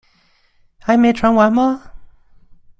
[0.79, 1.91] 還沒傳完嗎？